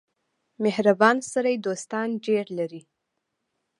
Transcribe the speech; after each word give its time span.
•مهربان 0.63 1.17
سړی 1.31 1.55
دوستان 1.65 2.07
ډېر 2.25 2.45
لري. 2.57 2.81